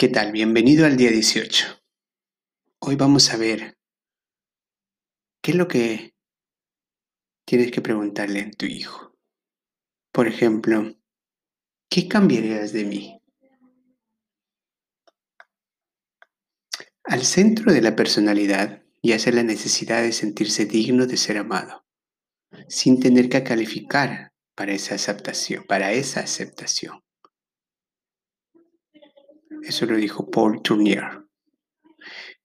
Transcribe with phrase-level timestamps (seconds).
[0.00, 0.30] ¿Qué tal?
[0.30, 1.82] Bienvenido al día 18.
[2.82, 3.76] Hoy vamos a ver
[5.42, 6.14] qué es lo que
[7.44, 9.18] tienes que preguntarle a tu hijo.
[10.12, 10.94] Por ejemplo,
[11.90, 13.20] ¿qué cambiarías de mí?
[17.02, 21.84] Al centro de la personalidad yace la necesidad de sentirse digno de ser amado,
[22.68, 27.02] sin tener que calificar para esa aceptación, para esa aceptación.
[29.62, 31.24] Eso lo dijo Paul Tournier.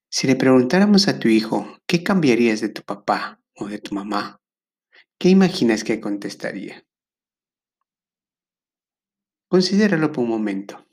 [0.10, 4.42] Si le preguntáramos a tu hijo, ¿qué cambiarías de tu papá o de tu mamá?
[5.18, 6.86] ¿Qué imaginas que contestaría?
[9.48, 10.88] Considéralo por un momento.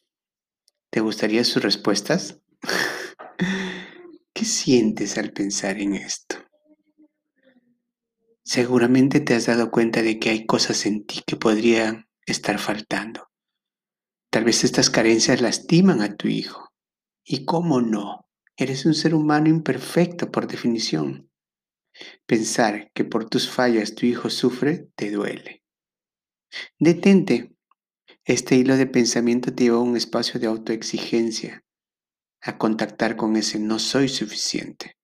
[0.91, 2.41] ¿Te gustarían sus respuestas?
[4.35, 6.37] ¿Qué sientes al pensar en esto?
[8.43, 13.30] Seguramente te has dado cuenta de que hay cosas en ti que podrían estar faltando.
[14.31, 16.73] Tal vez estas carencias lastiman a tu hijo.
[17.25, 18.29] ¿Y cómo no?
[18.57, 21.31] Eres un ser humano imperfecto por definición.
[22.27, 25.65] Pensar que por tus fallas tu hijo sufre te duele.
[26.79, 27.53] Detente.
[28.25, 31.65] Este hilo de pensamiento te lleva a un espacio de autoexigencia,
[32.43, 34.97] a contactar con ese no soy suficiente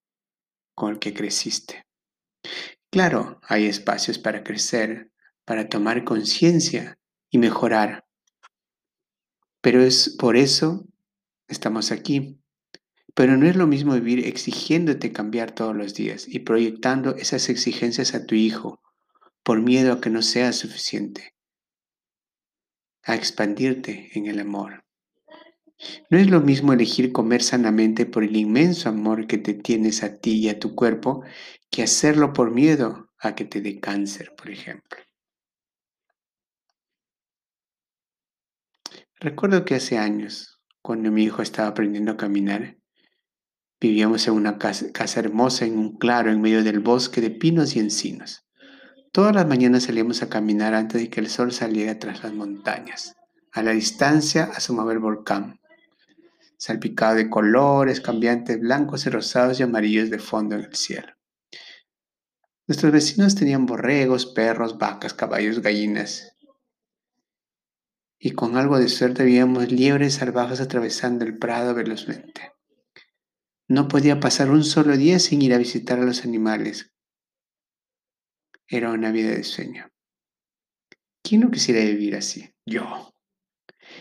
[0.77, 1.87] con el que creciste.
[2.93, 5.11] Claro, hay espacios para crecer,
[5.45, 6.99] para tomar conciencia
[7.31, 8.06] y mejorar,
[9.67, 10.87] pero es por eso
[11.49, 12.39] estamos aquí.
[13.17, 18.15] Pero no es lo mismo vivir exigiéndote cambiar todos los días y proyectando esas exigencias
[18.15, 18.81] a tu hijo
[19.43, 21.35] por miedo a que no sea suficiente,
[23.03, 24.85] a expandirte en el amor.
[26.11, 30.21] No es lo mismo elegir comer sanamente por el inmenso amor que te tienes a
[30.21, 31.25] ti y a tu cuerpo
[31.73, 35.06] que hacerlo por miedo a que te dé cáncer, por ejemplo.
[39.19, 42.77] Recuerdo que hace años, cuando mi hijo estaba aprendiendo a caminar,
[43.81, 47.79] vivíamos en una casa, hermosa en un claro en medio del bosque de pinos y
[47.79, 48.47] encinos.
[49.13, 53.15] Todas las mañanas salíamos a caminar antes de que el sol saliera tras las montañas.
[53.53, 55.61] A la distancia asomaba el volcán,
[56.59, 61.15] salpicado de colores cambiantes blancos y rosados y amarillos de fondo en el cielo.
[62.67, 66.36] Nuestros vecinos tenían borregos, perros, vacas, caballos, gallinas
[68.19, 72.53] y con algo de suerte veíamos liebres salvajes atravesando el prado velozmente.
[73.69, 76.93] No podía pasar un solo día sin ir a visitar a los animales.
[78.69, 79.91] Era una vida de sueño.
[81.23, 82.55] ¿Quién no quisiera vivir así?
[82.65, 83.13] Yo.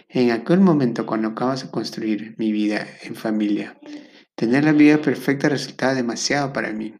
[0.09, 3.79] En aquel momento, cuando acabas de construir mi vida en familia,
[4.35, 6.95] tener la vida perfecta resultaba demasiado para mí.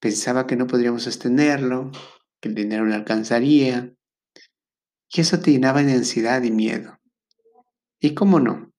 [0.00, 1.90] Pensaba que no podríamos sostenerlo,
[2.40, 3.94] que el dinero no alcanzaría,
[5.12, 7.00] y eso te llenaba de ansiedad y miedo.
[7.98, 8.72] ¿Y cómo no?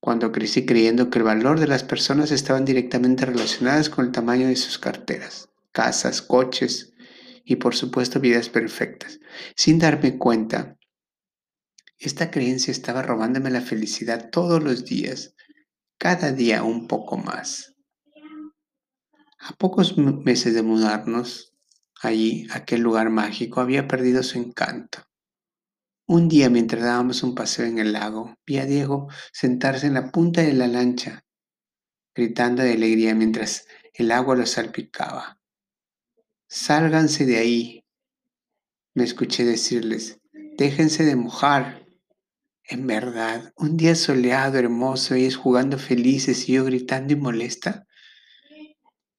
[0.00, 4.46] Cuando crecí creyendo que el valor de las personas estaban directamente relacionadas con el tamaño
[4.46, 6.94] de sus carteras, casas, coches
[7.44, 9.18] y por supuesto vidas perfectas,
[9.56, 10.78] sin darme cuenta,
[11.98, 15.34] esta creencia estaba robándome la felicidad todos los días,
[15.98, 17.74] cada día un poco más.
[19.40, 21.57] A pocos meses de mudarnos,
[22.00, 25.08] Allí, aquel lugar mágico había perdido su encanto.
[26.06, 30.12] Un día, mientras dábamos un paseo en el lago, vi a Diego sentarse en la
[30.12, 31.24] punta de la lancha,
[32.14, 35.40] gritando de alegría mientras el agua lo salpicaba.
[36.46, 37.84] Sálganse de ahí,
[38.94, 40.20] me escuché decirles,
[40.56, 41.84] déjense de mojar.
[42.62, 47.86] En verdad, un día soleado, hermoso, ellos jugando felices y yo gritando y molesta.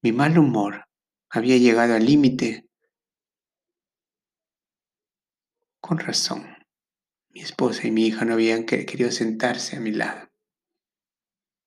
[0.02, 0.86] Mi mal humor
[1.30, 2.69] había llegado al límite
[5.90, 6.46] Con razón,
[7.32, 10.30] mi esposa y mi hija no habían querido sentarse a mi lado.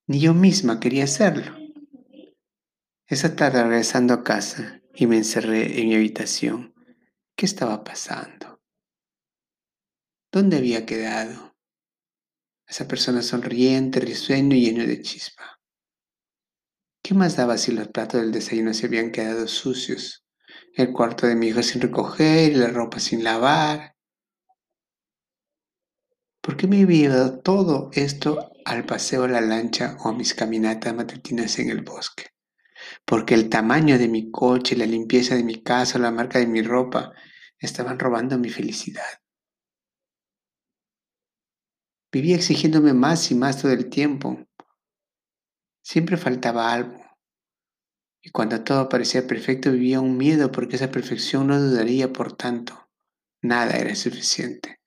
[0.07, 1.57] Ni yo misma quería hacerlo.
[3.09, 6.73] Esa tarde regresando a casa y me encerré en mi habitación,
[7.35, 8.63] ¿qué estaba pasando?
[10.31, 11.57] ¿Dónde había quedado?
[12.69, 15.61] Esa persona sonriente, risueño y lleno de chispa.
[17.03, 20.25] ¿Qué más daba si los platos del desayuno se habían quedado sucios?
[20.75, 23.92] El cuarto de mi hija sin recoger la ropa sin lavar.
[26.43, 30.35] ¿Por qué me había llevado todo esto al paseo a la lancha o a mis
[30.35, 32.31] caminatas matutinas en el bosque?
[33.05, 36.61] Porque el tamaño de mi coche, la limpieza de mi casa, la marca de mi
[36.61, 37.13] ropa
[37.61, 39.07] estaban robando mi felicidad.
[42.11, 44.45] Vivía exigiéndome más y más todo el tiempo.
[45.81, 46.99] Siempre faltaba algo.
[48.21, 52.91] Y cuando todo parecía perfecto vivía un miedo porque esa perfección no dudaría por tanto.
[53.43, 54.82] Nada era suficiente.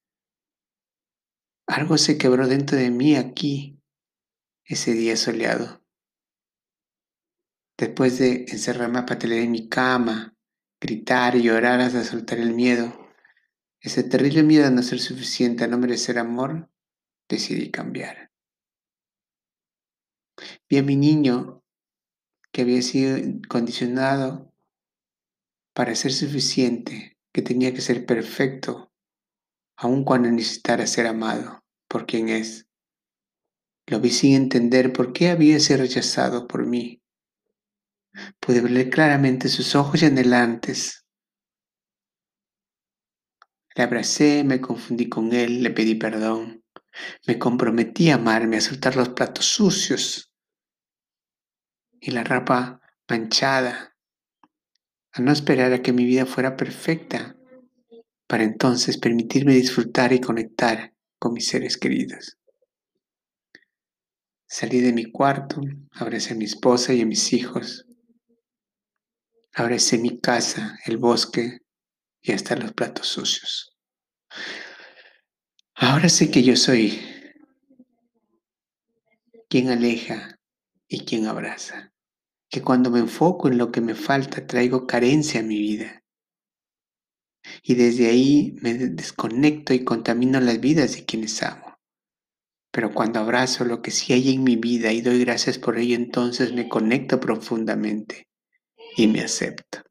[1.68, 3.82] Algo se quebró dentro de mí aquí,
[4.66, 5.84] ese día soleado.
[7.78, 10.36] Después de encerrarme a patalear en mi cama,
[10.80, 12.96] gritar y llorar hasta soltar el miedo,
[13.82, 16.70] ese terrible miedo a no ser suficiente, a no merecer amor,
[17.28, 18.32] decidí cambiar.
[20.70, 21.64] Vi a mi niño
[22.52, 23.18] que había sido
[23.50, 24.54] condicionado
[25.74, 28.92] para ser suficiente, que tenía que ser perfecto,
[29.78, 32.68] aun cuando necesitara ser amado por quien es.
[33.88, 37.02] Lo vi sin entender por qué había sido rechazado por mí.
[38.40, 41.06] Pude verle claramente sus ojos y anhelantes.
[43.76, 46.64] Le abracé, me confundí con él, le pedí perdón.
[47.28, 50.32] Me comprometí a amarme, a soltar los platos sucios
[52.00, 52.80] y la rapa
[53.10, 53.96] manchada,
[55.12, 57.36] a no esperar a que mi vida fuera perfecta,
[58.28, 62.38] para entonces permitirme disfrutar y conectar con mis seres queridos.
[64.48, 65.62] Salí de mi cuarto,
[65.92, 67.86] abracé a mi esposa y a mis hijos.
[69.54, 71.60] Abracé mi casa, el bosque
[72.22, 73.76] y hasta los platos sucios.
[75.76, 77.02] Ahora sé que yo soy
[79.50, 80.40] quien aleja
[80.88, 81.92] y quien abraza.
[82.50, 86.05] Que cuando me enfoco en lo que me falta traigo carencia a mi vida.
[87.68, 91.80] Y desde ahí me desconecto y contamino las vidas de quienes amo.
[92.72, 95.96] Pero cuando abrazo lo que sí hay en mi vida y doy gracias por ello,
[95.96, 98.28] entonces me conecto profundamente
[98.96, 99.82] y me acepto.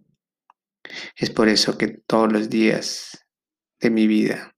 [1.16, 3.26] Es por eso que todos los días
[3.80, 4.54] de mi vida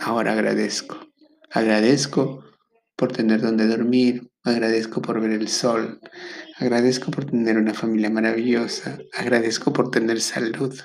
[0.00, 1.00] ahora agradezco.
[1.50, 2.44] Agradezco
[2.94, 6.00] por tener donde dormir, agradezco por ver el sol,
[6.58, 10.78] agradezco por tener una familia maravillosa, agradezco por tener salud,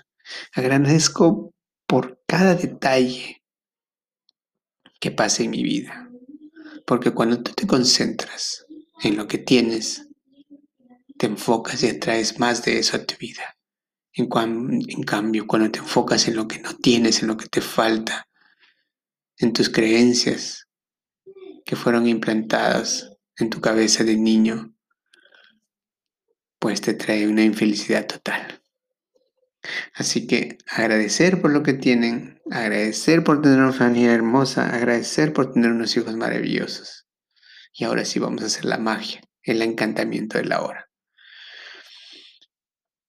[0.53, 1.51] agradezco
[1.87, 3.41] por cada detalle
[4.99, 6.09] que pasa en mi vida.
[6.85, 8.65] Porque cuando tú te concentras
[9.01, 10.07] en lo que tienes,
[11.17, 13.57] te enfocas y atraes más de eso a tu vida.
[14.13, 14.29] En,
[14.87, 18.27] en, cambio, cuando te enfocas en lo que no tienes, en lo que te falta,
[19.37, 20.67] en tus creencias,
[21.65, 24.73] que fueron implantadas en tu cabeza de niño,
[26.59, 28.60] pues te trae una infelicidad total.
[29.93, 35.53] Así que agradecer por lo que tienen, agradecer por tener una familia hermosa, agradecer por
[35.53, 37.07] tener unos hijos maravillosos.
[37.73, 40.89] Y ahora sí vamos a hacer la magia, el encantamiento de la hora.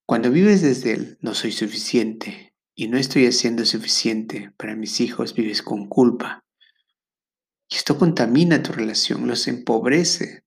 [0.07, 5.35] Cuando vives desde el no soy suficiente y no estoy haciendo suficiente para mis hijos,
[5.35, 6.45] vives con culpa,
[7.73, 10.45] y esto contamina tu relación, los empobrece.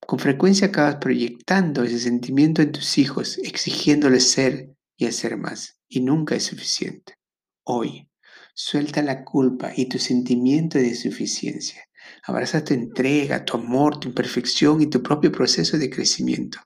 [0.00, 5.78] Con frecuencia acabas proyectando ese sentimiento en tus hijos, exigiéndoles ser y hacer más.
[5.88, 7.18] Y nunca es suficiente.
[7.64, 8.08] Hoy,
[8.54, 11.82] suelta la culpa y tu sentimiento de suficiencia.
[12.24, 16.58] Abraza tu entrega, tu amor, tu imperfección y tu propio proceso de crecimiento.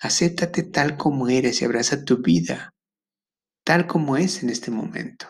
[0.00, 2.74] Acéptate tal como eres y abraza tu vida,
[3.64, 5.26] tal como es en este momento.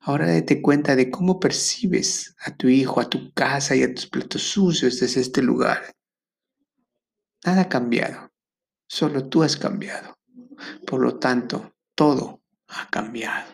[0.00, 4.06] Ahora date cuenta de cómo percibes a tu hijo, a tu casa y a tus
[4.06, 5.94] platos sucios desde este lugar.
[7.44, 8.30] Nada ha cambiado,
[8.86, 10.18] solo tú has cambiado.
[10.86, 13.52] Por lo tanto, todo ha cambiado.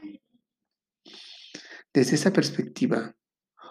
[1.93, 3.17] Desde esa perspectiva,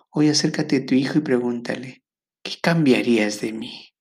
[0.09, 2.03] hoy acércate a tu hijo y pregúntale,
[2.43, 3.95] ¿qué cambiarías de mí?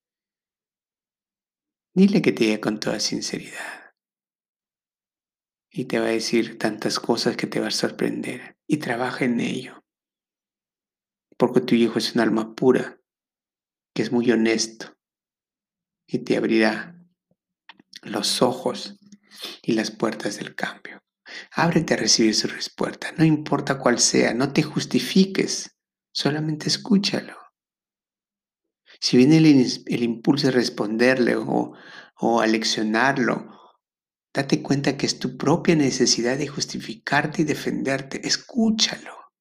[1.94, 3.94] Dile que te diga con toda sinceridad
[5.70, 8.56] y te va a decir tantas cosas que te va a sorprender.
[8.66, 9.85] Y trabaja en ello.
[11.37, 13.00] Porque tu hijo es un alma pura,
[13.94, 14.99] que es muy honesto
[16.08, 16.99] y te abrirá
[18.02, 18.98] los ojos
[19.62, 21.02] y las puertas del cambio.
[21.52, 25.76] Ábrete a recibir su respuesta, no importa cuál sea, no te justifiques,
[26.12, 27.37] solamente escúchalo.
[29.00, 31.75] Si viene el, impulso de responderle o,
[32.16, 33.59] o aleccionarlo
[34.38, 38.26] Date cuenta que es tu propia necesidad de justificarte y defenderte.
[38.26, 39.33] Escúchalo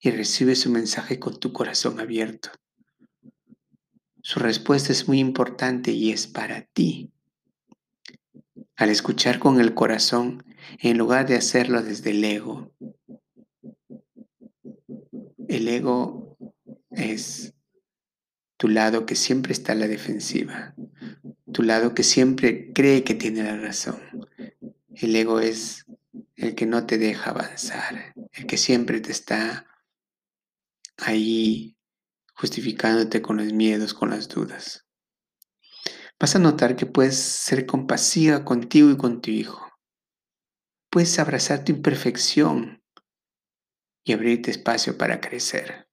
[0.00, 2.50] y recibe su mensaje con tu corazón abierto.
[4.22, 7.12] Su respuesta es muy importante y es para ti.
[8.80, 10.42] Al escuchar con el corazón,
[10.78, 12.72] en lugar de hacerlo desde el ego,
[15.48, 16.38] el ego
[16.90, 17.52] es
[18.56, 20.74] tu lado que siempre está a la defensiva,
[21.52, 24.00] tu lado que siempre cree que tiene la razón,
[24.94, 25.84] el ego es
[26.36, 29.66] el que no te deja avanzar, el que siempre te está
[30.96, 31.76] ahí
[32.32, 34.86] justificándote con los miedos, con las dudas
[36.20, 39.66] vas a notar que puedes ser compasiva contigo y con tu hijo.
[40.90, 42.84] Puedes abrazar tu imperfección
[44.04, 45.88] y abrirte espacio para crecer.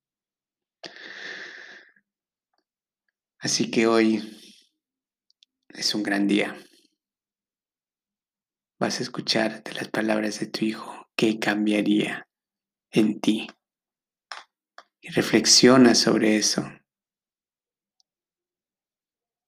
[3.39, 4.37] Así que hoy
[5.69, 6.57] es un gran día.
[8.79, 12.27] Vas a escuchar de las palabras de tu hijo qué cambiaría
[12.91, 13.47] en ti.
[14.99, 16.69] Y reflexiona sobre eso.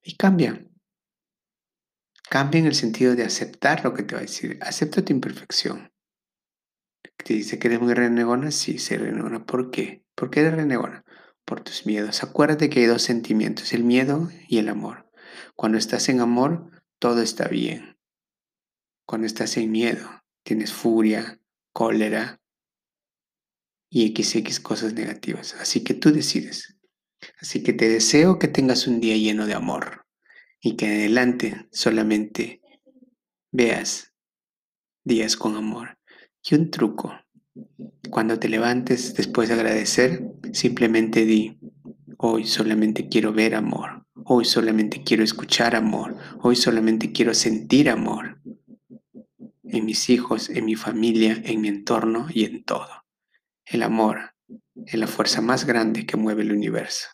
[0.04, 0.69] Y cambia.
[2.30, 4.60] Cambia en el sentido de aceptar lo que te va a decir.
[4.62, 5.92] Acepta tu imperfección.
[7.18, 9.46] Te dice que eres muy renegona, sí, se renegona.
[9.48, 10.06] ¿Por qué?
[10.14, 11.04] ¿Por qué eres renegona?
[11.44, 12.22] Por tus miedos.
[12.24, 15.10] Acuérdate que hay dos sentimientos, el miedo y el amor.
[15.56, 16.70] Cuando estás en amor,
[17.00, 17.98] todo está bien.
[19.08, 20.08] Cuando estás en miedo,
[20.44, 21.42] tienes furia,
[21.74, 22.40] cólera
[23.90, 25.56] y XX cosas negativas.
[25.56, 26.78] Así que tú decides.
[27.42, 30.06] Así que te deseo que tengas un día lleno de amor
[30.62, 32.62] y que adelante solamente
[33.52, 34.14] veas
[35.04, 35.98] días con amor.
[36.44, 37.14] Y un truco,
[38.10, 40.24] cuando te levantes después de agradecer,
[40.54, 41.60] simplemente di,
[42.18, 48.42] hoy solamente quiero ver amor, hoy solamente quiero escuchar amor, hoy solamente quiero sentir amor
[49.64, 52.90] en mis hijos, en mi familia, en mi entorno y en todo.
[53.66, 54.34] El amor
[54.86, 57.08] es la fuerza más grande que mueve el universo.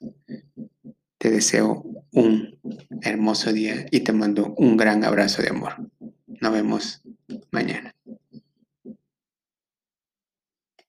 [1.17, 2.54] Te deseo un
[3.01, 5.89] hermoso día y te mando un gran abrazo de amor.
[6.41, 7.01] Nos vemos
[7.51, 7.94] mañana.